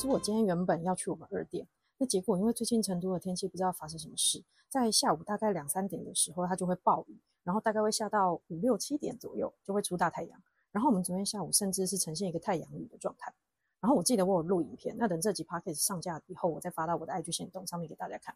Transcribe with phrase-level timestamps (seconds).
[0.00, 1.68] 其实我今天原本要去我们二店，
[1.98, 10.42] 那结果因为最近成都的天气不知道发生什么事，在下午大概两三点的时候，它就会暴雨，然后大概会下到五六七点左右就会出大太阳。
[10.72, 13.30] 然后我们昨天下午甚至是呈现一个太阳雨的状态。
[13.78, 18.34] 然后我记得我有录影片，那等这集 p o c k e t 上架以后，我再发到我的 IG 行动上面给大家看。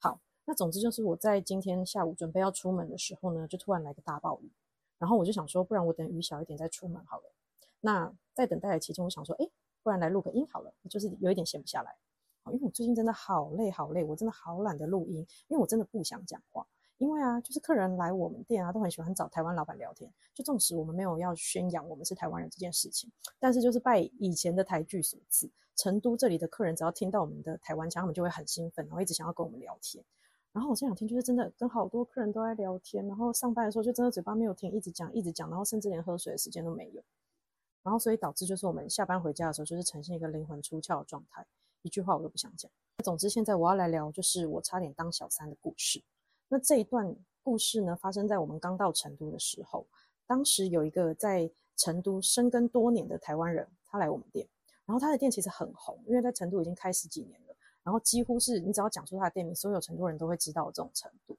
[0.00, 4.50] 好，那总之就是我在今天下午准备要出门的时候呢，就突然来个大暴雨，
[4.98, 7.32] 然后我就想说，不然我等雨小一点再出门好了。
[7.78, 9.48] 那在等待的期间，我想说，哎，
[9.86, 11.94] 不然来录个音好了，就是有一点闲不下来。
[12.46, 16.66] 因为我最近真的好累好累，我真的好懒得录音，因为我真的不想讲话。
[16.98, 20.12] 因为啊，就是客人来我们店啊，都很喜欢找台湾老板聊天。
[20.34, 23.08] 就纵使我们没有要宣扬我们是台湾人这件事情，
[23.38, 30.04] 但是就是拜以前的台剧所赐，成都这里的客人只要听到我们的台湾腔，他们就会很兴奋，然后一直想要跟我们聊天。
[30.50, 37.02] 然后我这两天就是真的跟好多客人都在聊天，然后上班的时候就真的嘴巴没有停，一直讲一直讲，然后甚至连喝水的时间都没有。
[37.86, 41.46] 然后所以导致就是我们下班回家的时候，就是呈现一个灵魂出窍的状态，
[41.82, 42.68] 一句话我都不想讲。
[43.04, 46.02] 总之现在我要来聊，就是我差点当小三的故事。
[46.48, 47.14] 那这一段
[47.44, 49.86] 故事呢，发生在我们刚到成都的时候。
[50.26, 54.44] 当时有一个在成都生根多年的台湾人，他来我们店，
[54.84, 61.38] 然后他的店其实很红，因为在成都已经开十几年了，然后几乎是你只要讲出他的店名，所有成都人都会知道这种程度。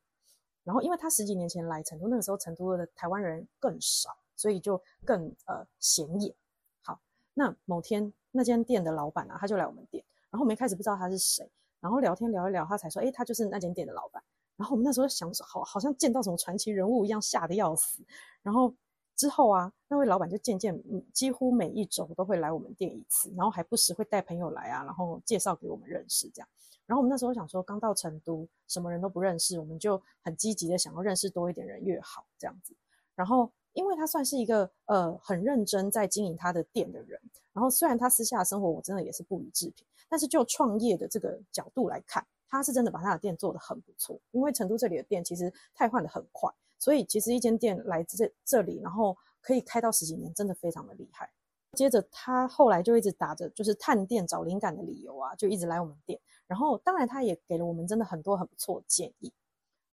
[0.63, 6.33] 然后因为他十几年前来成都，那个时候成都的台湾人更少，所以就更呃显眼。
[6.81, 6.97] 好，
[7.33, 14.23] 那某天那间店的老板啊，他就来我们店，然后我们一开始不知道他是谁，然后聊天聊一聊，他才说，哎，他就是那间店的老板。
[14.55, 18.03] 然后我们那时候想，好好像见到什么传奇人物一样，吓得要死。
[18.41, 18.73] 然后
[19.15, 20.75] 之后啊，那位老板就渐渐，
[21.13, 26.49] 几乎每一周都会来我们店一次，然后还不时会带朋友来啊，然后介绍给我们认识这样。
[26.87, 32.73] 然后我们那时候想说，刚到成都，什么人都不认识，我们就很积极的想要认识多一点人越好这样子。
[33.13, 37.19] 然后因为他算是一个呃很认真在经营他的店的人，
[37.53, 42.25] 然后虽然他私下的生活我真的也是不予置评，但是就创业的这个角度来看。
[42.49, 46.49] 他是真的把他的店做得很不错，因为成都这里的店其实太换的很快，
[46.79, 51.29] 所以其实一间店来这这里，然后可以开到十几年，真的非常的厉害。
[51.73, 56.17] 接着他后来就一直打着就是探店找灵感的理由啊，就一直来我们店。
[56.47, 59.31] 然后当然他也给了我们真的很多很不错的建议。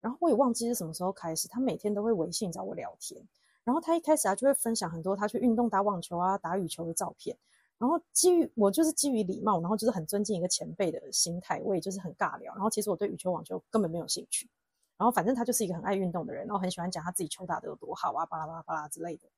[0.03, 3.27] 然后我也忘记是什么时候开始，他每天都会微信找我聊天。
[3.65, 7.37] 然后他一开始啊就会分享很多他去运动打网球啊打羽球的照片。
[7.79, 12.55] 然后基于我就是基于礼貌，然后就是很尊敬一个前辈的心态，我也就是很尬聊。
[12.55, 14.49] 然后其实我对羽球、网球根本没有兴趣。
[14.97, 19.29] 然后反正他就是一个很爱运动的人，然后很喜欢讲他自己球打得有多好啊，巴拉巴拉巴拉之类的。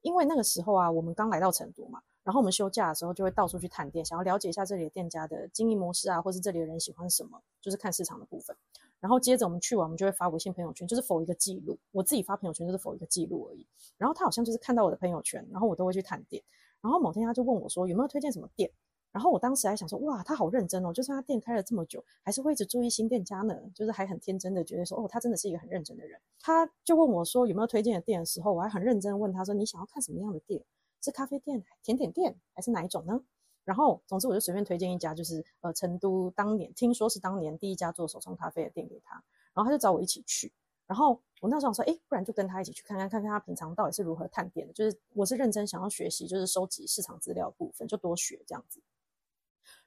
[0.00, 8.56] 因为那个时候啊，我们刚来到成都嘛，然后我们休假的时候就会到处去探店，想要了解一下这里的店家的经营模式啊，或是这里的人喜欢什么，就是看市场的部分。
[9.02, 11.76] 然后接着我们去完，我们就会发微信朋友圈，就是否一个记录。
[11.90, 13.66] 我自己发朋友圈就是否一个记录而已。
[13.98, 16.40] 然后他好像就是看到我的朋友圈，然后我都会去探店。
[16.80, 18.70] 然后某天他就问我说有没有推荐什么店，
[19.10, 26.20] 然后我当时还想说哇他好认真哦，就算他店开了这么久，还是会一直注意新店家呢，就是还很天真的觉得说哦他真的是一个很认真的人。
[26.40, 30.62] 他就问我说有没有推荐的店的时候，我还很认真的问他说你想要看什么样的店，
[31.02, 33.20] 是咖啡店、甜点店还是哪一种呢？
[33.64, 39.22] 然后总之我就随便推荐一家，就是呃成都当年听说是当年第一家做手冲咖啡的店给他，
[39.54, 40.52] 然后他就找我一起去。
[40.84, 44.72] 然后我那时候说，哎，不然就跟他一起去看看，看看他平常到底是如何探店的。
[44.72, 48.82] 就是我是认真想要学习，就是收集市场资料部分，就多学这样子。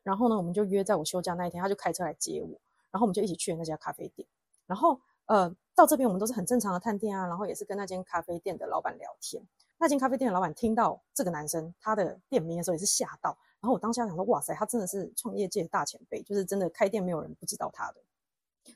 [0.02, 2.60] 然后呢，我们就约在我休假那一天，他就开车来接我，
[2.92, 4.28] 然后我们就一起去了那家咖啡店。
[4.66, 9.46] 然后呃，到这边我们都是很正常的探店啊，然后也是跟那间咖啡店的老板聊天。
[9.78, 13.38] 那间咖啡店的老板听到这个男生他的店名的时候也是吓到。
[13.60, 18.02] 然后我当下想说，哇塞，他真的是创业界的大前辈，就是真的开店没有人不知道他的。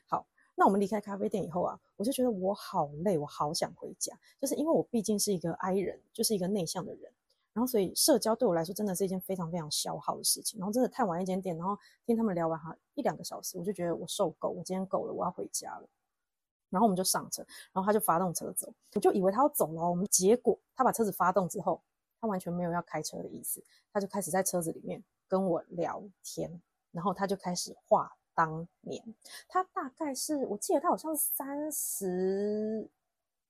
[0.06, 0.26] 好。
[0.56, 4.14] 那我们离开咖啡店以后啊，我就觉得我好累，我好想回家。
[4.38, 7.10] 就是因为我毕竟是一个 I 人，就是一个内向的人，
[7.54, 10.58] 然后所以社交对我来说真的是一件非常非常消耗的事情。
[10.58, 15.88] 然后真的探完一间店，然后听他们聊完哈一两个小时，我就觉得我受够，我今天够了，我要回家了。
[16.70, 19.90] 然后我们就上车，然后他就发动车走，我就以为他要走了。
[19.90, 21.82] 我们结果他把车子发动之后，
[22.20, 23.62] 他完全没有要开车的意思，
[23.92, 28.10] 他就开始在车子里面跟我聊天，然后他就开始画。
[28.32, 29.02] 当年
[29.48, 32.88] 他大概是我记得他好像是三十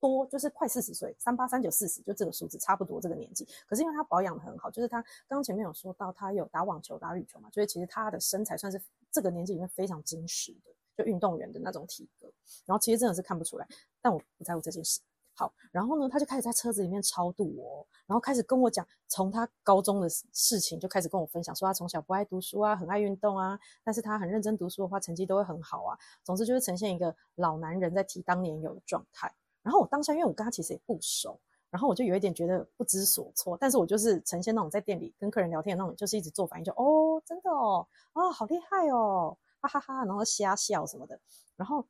[0.00, 3.46] 多，就是快四十岁，三八三九四十，就这个数字差不多这个年纪。
[3.68, 12.30] 可是因为他保养的很好，就是他刚前面有说到他有打网球、打羽球嘛，所以其实他的身材算是这个年纪里面非常精实的，就运动员的那种体格。
[12.66, 13.66] 然后其实真的是看不出来，
[14.00, 15.00] 但我不在乎这件事。
[15.32, 25.98] 好，然后呢，他就开始在车子里面超度我，然后开始跟我讲，从他高中的事情就开始跟我分享，说他从小不爱读书啊，很爱运动啊，但是他很认真读书的话，成绩都会很好啊。
[26.22, 29.32] 总之就是呈现一个老男人在提当年有的状态。
[29.62, 31.40] 然后我当下，因为我跟他其实也不熟，
[31.70, 41.20] 然后我就有一点觉得不知所措，但是我就是呈现那种在店里跟客人聊天的那种，就是一直做反应，就哦真的哦，啊，好厉害哦，哈哈哈，然后瞎笑什么的。
[41.56, 41.86] 然后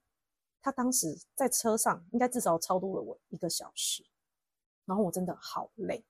[0.62, 4.04] 他当时在车上，应该至少超度了我一个小时，
[4.84, 6.04] 然后我真的好累。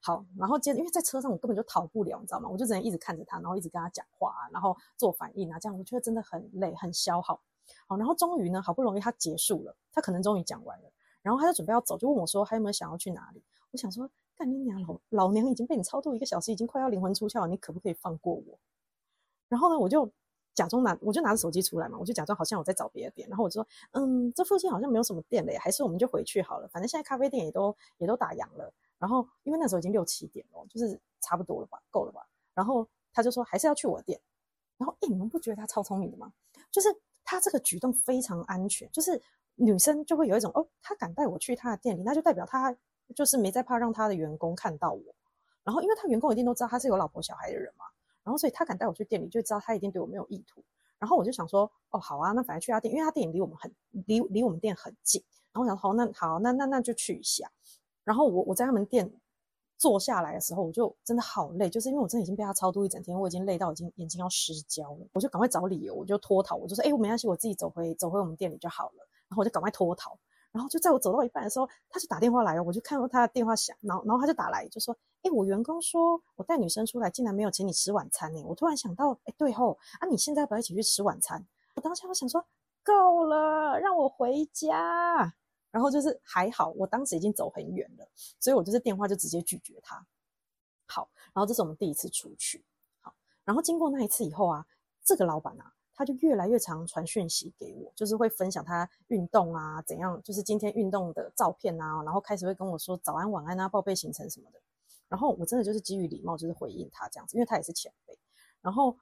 [0.00, 2.48] 好，然后接着，因为在车上我根本就逃不了，你知道吗？
[2.48, 7.40] 我就只能一直看着他，然后一直跟他讲话，然后做反应啊，这样我觉得真的很累，很消耗。
[7.86, 10.92] 好，然后终于呢，好不容易他结束了，他可能终于讲完了，
[11.22, 13.42] 然后他就准备要走，就问我说还有没有想要去哪里？
[13.70, 18.58] 我想说，干你娘老老娘已经被你超度一个小时，已经快要灵魂出窍了，你可不可以放过我？
[19.48, 20.10] 然后呢，我就
[20.54, 28.72] 假装拿，我就拿着手机出来嘛，我就假装好像我在找别的店，然后我就说，嗯，这附近好像没有什么店嘞，还是我们就回去好了，反正现在咖啡店也都也都打烊了。
[28.98, 32.26] 然后因为那时候已经六七点了，就是差不多了吧，够了吧？
[32.54, 34.20] 然后他就说还是要去我店。
[34.76, 36.32] 然后，哎，你们不觉得他超聪明的吗？
[36.70, 36.88] 就是
[37.24, 39.20] 他这个举动非常安全，就是
[39.54, 42.76] 女生就会有一种哦，他敢带我去他的店里，那就代表他
[43.14, 45.02] 就是没在怕让他的员工看到我。
[45.64, 47.84] 然后，因为他员工一定都知道他是有老婆小孩的人嘛，
[48.22, 50.62] 然后所以他敢带我去店里，就知道他一定对我没有意图。
[50.98, 53.74] 然后我就想说，哦，好啊，那反正去他店，因为他店离我们很
[54.06, 55.22] 离离我们店很近。
[55.52, 57.50] 然后我想，好，那好，那那那就去一下。
[58.04, 59.10] 然后我我在他们店
[59.78, 65.06] 坐下来的时候，我就真的好累，就是因为我真的已经被他超度一整天，我已经累到已经眼睛要失焦了。
[65.12, 69.08] 我就赶快找理由，我就脱逃，我就说，哎，我没关系，我自己走回走回我们店里就好了。
[69.28, 70.18] 然后我就赶快脱逃。
[70.54, 78.40] 然后就在我走到一半的时候，他就打电话来了，我就看到他的电话响，然后然后他就打来，就说，哎，我员工说我带女生出来，竟然没有请你吃晚餐呢。
[78.46, 81.44] 我突然想到，哎，对吼，啊，你现在要不要一起去吃晚餐？
[81.74, 82.46] 我当下我想说，
[82.84, 85.34] 够了，让我回家。
[85.72, 88.06] 然后就是还好，我当时已经走很远了，
[88.38, 90.06] 所以我就是电话就直接拒绝他。
[90.86, 92.64] 好，然后这是我们第一次出去。
[93.00, 93.12] 好，
[93.42, 94.64] 然后经过那一次以后啊，
[95.04, 104.60] 这个老板啊，他就越来越常传讯息给我，就是会分享他运动啊怎样，就是今天运动的照片啊，然后开始会跟我说早安晚安啊，报备行程什么的。
[105.08, 108.18] 然后我真的就是基于礼貌，就是回应他这样子，因为他也是前辈。
[108.60, 108.96] 然后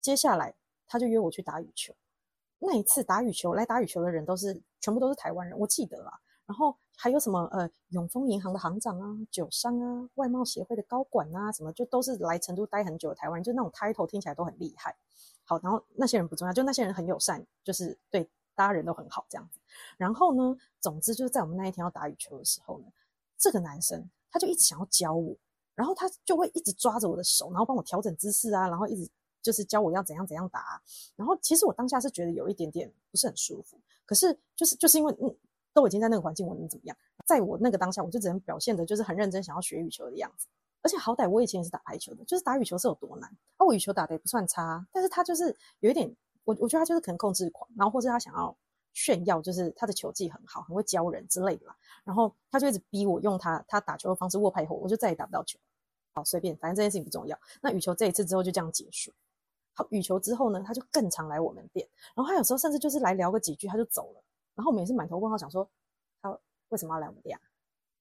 [0.00, 0.54] 接下来
[0.88, 1.94] 他就约我去打羽球。
[2.58, 6.20] 那一次打羽球来打羽球的人都是全部都是台湾人，我记得啦。
[6.46, 14.96] 然后还有什么呃永丰银行的行长啊、酒商啊、外贸协会的高管啊，什么就都是来成都待很久的台湾，就那种 title 听起来都很厉害。
[15.50, 18.22] 好，然后那些人不重要，就那些人很友善，就是对
[18.54, 19.58] 大家人都很好这样子。
[19.96, 22.86] 然后呢，总之就是在我们那一天要打羽球的时候呢，
[23.36, 25.36] 这个男生他就一直想要教我，
[25.74, 29.10] 然后他就会一直抓着我的手，然后帮我调整姿势啊，然后一直。
[29.42, 30.78] 就是教我要怎样怎样打，
[31.16, 35.34] 然后其实我当下是觉得有一点点不是很舒服，可是就是就是因为嗯
[35.72, 36.94] 都已经在那个环境，我能怎么样？
[37.24, 40.46] 在我那个当下，我就只能表现的就是很认真想要学羽球的样子，
[40.82, 48.56] 而且好歹我以前也是打排球的，就是打羽球是有多难，啊我羽球打的也不算差，但是他就是有一点，我我觉得他就是可能控制狂，然后或者他想要
[48.92, 55.58] 炫耀，就是他的球技很好，很会教人之类的啦，然后他就一直逼我用他他打球的方式握拍后，我就再也打不到球，
[56.12, 57.38] 好随便，反正这件事情不重要。
[57.60, 59.12] 那羽球这一次之后就这样结束。
[59.72, 64.22] 好羽球之后呢，他就更常来我们店，然后他有时候甚至就是来聊个几句，他就走了。
[64.56, 65.66] 然后我们也是满头问号，想说
[66.20, 66.36] 他
[66.70, 67.38] 为什么要来我们店？
[67.38, 67.40] 啊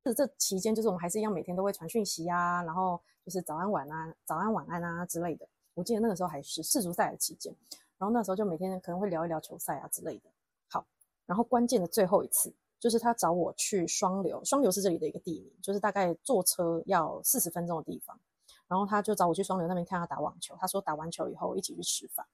[0.03, 5.47] 这期间，就是我们还是一样每天都会传讯息啊，然后就是早安晚安、早安晚安啊之类的。
[5.75, 7.55] 我记得那个时候还是世足赛的期间，
[7.97, 10.29] 然后那时候就每天可能会聊一聊球赛啊之类的。
[10.67, 10.85] 好，
[11.25, 18.19] 然后关键的最后一次，就是他找我去双流，双流是这里的一个地名，就是大概坐车要四十分钟的地方。
[18.67, 20.55] 然后他就找我去双流那边看他打网球。
[20.59, 22.25] 他说打完球以后一起去吃饭。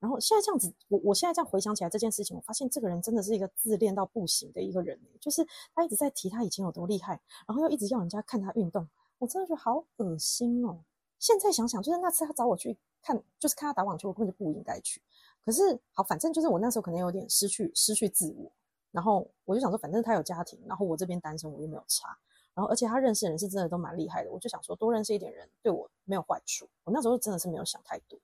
[0.00, 4.98] 然后现在这样子，我我现在这样回想起来这件事情，我发现这个人真的是一个自恋到不行的一个人。
[5.20, 8.88] 就是他一直在提他以前有多厉害，然后又一直要人家看他运动。
[9.18, 10.82] 我真的觉得好恶心哦。
[11.18, 15.02] 现在想想，就是那次他找我去看，就是看他打网球，我根本就不应该去。
[15.44, 18.50] 可是好，反正就是我那时候可能有点失去失去自我。
[18.92, 22.08] 然后我就想说，反正他有家庭，然后我这边单身，我又没有差。
[22.54, 26.66] 然后，而且他认识的人是真的都蛮厉害的，我就想说多认识一点人对我没有坏处。
[26.84, 28.18] 我那时候真的是没有想太多。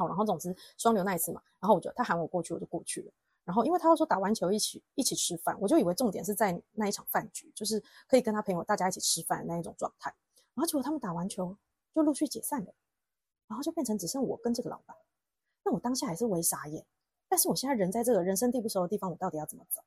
[0.00, 3.12] 好，然后总之双流那一次嘛，然后我就他喊我过去，我就过去了。
[3.44, 7.78] 然后因为他说打完球一起一起吃饭，我就以为重点是在那一场饭局，就是
[8.08, 10.10] 可以跟他朋友大家一起吃饭那一种状态。
[10.54, 11.54] 然后结果他们打完球
[11.94, 12.72] 就陆续解散了，
[13.46, 14.96] 然后就变成只剩我跟这个老板。
[15.64, 16.86] 那我当下还是微傻眼，
[17.28, 19.82] 但是我现在人在这个人生地不熟的地方，我到底要怎么走？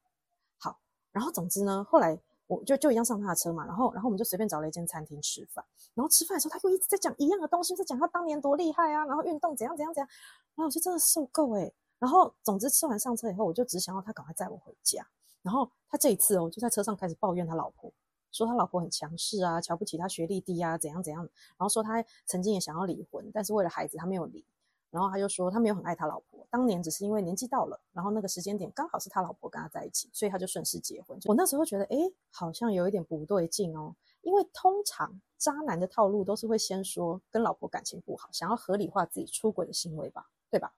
[0.60, 0.80] 好，
[1.12, 2.20] 然后总之呢，后来。
[2.48, 10.10] 我就就一样上他的车嘛，然后然后我们就随便找了一间餐厅吃饭，然后吃饭的时候他又一直在讲一样的东西，在讲他当年多厉害啊，然后运动怎样怎样怎样，
[10.56, 15.06] 然后我就真的受够哎，然后总之吃完上车以后，我就只想要他赶快载我回家，
[15.42, 17.92] 然后他这一次哦就在车上开始抱怨他老婆，
[18.32, 24.46] 说他老婆很强势啊，瞧不起他学历低啊，怎样怎样，然后说他曾经也想要离婚，但是为了孩子他没有离。
[24.94, 31.18] 然后他就说他没有很爱他老婆，当年只是因为年纪到了，然后那个时间点刚好是他老婆跟他在一起，所以他就顺势结婚。
[31.26, 31.98] 我那时候觉得，哎，
[32.30, 33.96] 好像有一点不对劲哦。
[34.22, 40.76] 因为通常渣男的套路都是会先说跟老婆感情不好，想要合理化自己出轨的行为吧，对吧？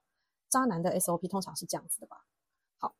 [0.48, 2.24] 渣男的 SOP 通常是这样子的吧。
[2.78, 2.94] 好，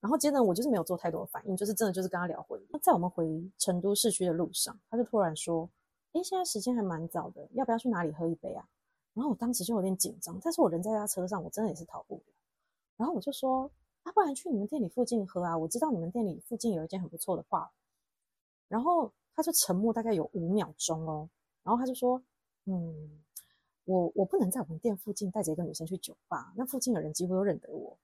[0.00, 2.66] 然后接着我就是没有做太多的反应，就是真的就是跟他聊婚姻。
[2.70, 5.70] 那在我们回成都市区的路上，他就突然说
[6.12, 8.66] ：“哎，现在时间还蛮早的，要不要去哪里喝一杯啊？”
[9.16, 12.22] 然后我当时就有点紧张，但是我人在他车上，我真的也是逃不了。
[12.96, 13.68] 然后我就说
[14.04, 15.56] ：“啊，不然去你们店里附近喝啊？
[15.56, 17.72] 我知道你们店里附近有一间很不错的话。”
[18.68, 21.28] 然后他就沉默大概有五秒钟哦，
[21.62, 22.22] 然后他就说
[22.66, 23.22] ：“嗯。”
[23.86, 27.96] 我我不能在我们店附近带着一个女生去酒吧，那附近的人几乎都认得我。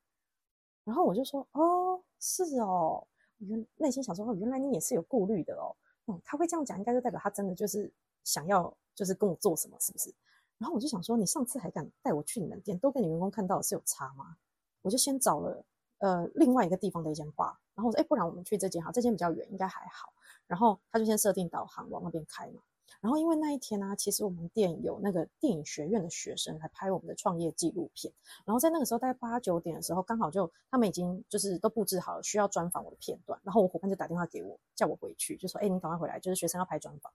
[0.84, 3.04] 然后我就说：“哦，是哦。”
[3.38, 5.74] 原内心想说：“哦，原来你也是有顾虑的哦。”
[6.06, 7.92] 嗯，他会这样讲，应该就代表他真的就是
[8.22, 10.14] 想要，就是跟我做什么，是不是？
[10.62, 14.36] 然后我就想说：“你上次还敢带我去你们店，都跟你员工看到是有差吗？”
[14.80, 15.64] 我就先找了
[15.98, 20.12] 呃另外一个地方的一间吧然后我说：“哎，不然我们去这间好，这间比较远，应该还好。”
[20.46, 22.62] 然后他就先设定导航往那边开嘛。
[23.00, 28.14] 然后因为那一天呢，其实我们店有那个电影学院的学生来拍我们的创业纪录片。
[28.44, 33.40] 然后在那个时候，大概八九点的时候，刚好就他们已经就是都布置好了，需要专访我的片段。
[33.42, 37.12] 然后我伙伴就打电话给我，叫我回去，就说：“哎，你赶快回来，就是学生要拍专访。”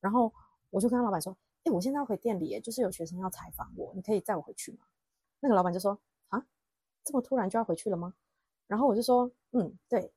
[0.00, 0.32] 然后
[0.70, 1.36] 我就跟他老板说
[1.70, 4.78] ：“我现在要回店里，就是有学生要采访我，你可以载我回去吗？”
[5.40, 5.98] 那个老板就说
[6.28, 6.46] ：“啊，
[7.04, 8.14] 这么突然就要回去了吗？”
[8.66, 10.12] 然后我就说：“嗯，对。”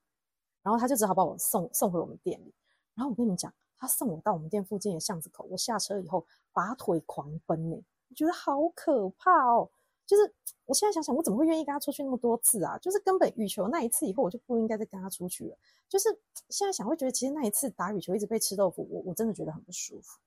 [0.62, 2.54] 然后他就只好把我送送回我们店里。
[2.94, 3.54] 然后我跟你们讲。
[3.76, 7.76] 他送我到我们店附近的巷子口，我下车以后拔腿狂奔呢，
[8.08, 9.70] 我觉得好可怕哦。
[10.06, 10.34] 就是
[10.64, 12.78] 我现在想想，我怎么会愿意跟他出去那么多次啊？
[12.78, 15.58] 就是根本羽球那一次以后，我就不应该再跟他出去了。
[15.90, 16.08] 就是
[16.48, 20.18] 现在想会觉得，其实那一次打羽球一直被吃豆腐，我我真的觉得很不舒服。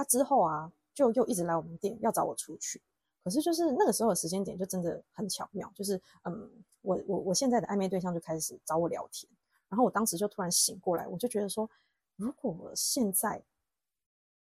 [0.00, 2.80] 他之后啊，就又一直来我们店要找我出去，
[3.22, 9.30] 可是就是那个时候的时间点就真的很巧妙，就是嗯，我我我现在的暧昧对象就开始找我聊天，
[9.68, 11.68] 然后我当时就突然醒过来，我就觉得说。
[12.16, 13.42] 如果我现在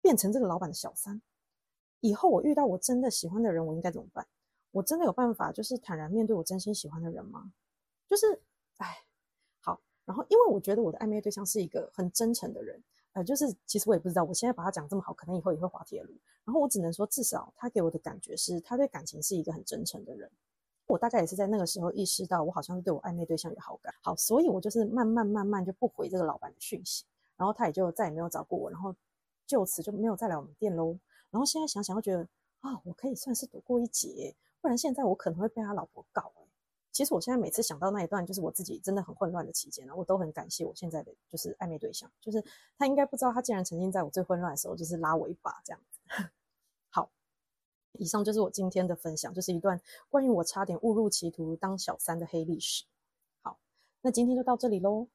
[0.02, 1.22] 变成这个老板的小三，
[2.00, 4.26] 以后我遇到我真的喜欢的人，我应该怎么办？
[4.72, 7.52] 我真的有办法，就是坦然面对我真心喜欢的人吗？
[8.08, 8.42] 就是，
[8.78, 9.04] 哎，
[9.60, 9.80] 好。
[10.04, 12.84] 然后，因为我觉得我的暧昧对象是一个很真诚的人，
[13.24, 16.14] 就是其实我也不知道，我现在把他讲这么好，可能以后也会滑铁卢。
[16.44, 20.30] 然后我只能说，至少他给我的感觉是他对感情是一个很真诚的人。
[20.88, 23.94] 我大概也是在那个时候意识到，我好像是对我暧昧对象有好感。
[24.02, 27.06] 好，所以我就是慢慢慢慢就不回这个老板的讯息。
[27.38, 28.96] 然后他也就再也没有找过我，然后
[29.46, 30.98] 就此就没有再来我们店喽。
[31.30, 32.28] 然后现在想想，又觉得
[32.62, 36.44] 啊，我可以算是躲过一劫，不然现在我可能会被他老婆告哎。
[37.00, 42.44] 其实我现在每次想到那一段，就是我自己真的很混乱的期间呢，我都很感谢我现在的就是暧昧对象，就是
[42.78, 46.00] 他应该不知道，他竟然曾经在我最混乱的时候就是拉我一把这样子。
[46.92, 47.10] 好，
[47.94, 49.80] 以上就是我今天的分享，就是一段
[50.10, 52.84] 关于我差点误入歧途当小三的黑历史。
[53.44, 53.58] 好，
[54.02, 55.08] 那今天就到这里喽。